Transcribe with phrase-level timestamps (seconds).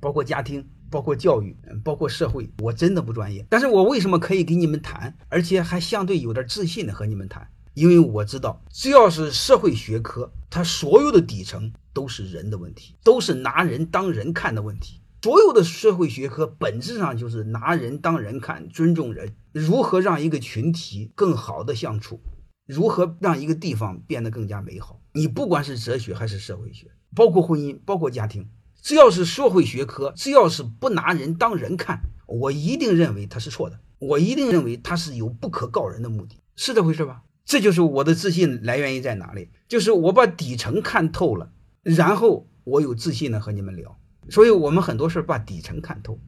[0.00, 3.44] 包括家庭，包括教育，包括社会，我真的不专业。
[3.48, 7.48] 但是我为什么可以给你们谈，而且还相对有点自信的和你们谈？
[7.74, 15.00] 因为我知道，只要是社会学科，它所有的底层都是人的问题，都是拿人当人看的问题。
[15.20, 22.20] 所有的社会学科本质上就是拿人当人看，尊重人，如何让一个群体更好的相处，
[22.66, 25.00] 如何让一个地方变得更加美好。
[25.12, 26.86] 你不管是哲学还是社会学，
[27.16, 28.48] 包括婚姻，包括家庭，
[28.80, 37.22] 只要是社会学科，只要是不拿人当人看，我一定认为它是错的，我一定认为它是有不可告人的目的，是这回事吧？
[37.44, 41.50] 这就是我的自信来源于在哪里，就是我把底层看透了，
[41.82, 43.98] 然后我有自信的和你们聊。
[44.30, 46.18] 所以，我们很多事儿把底层看透。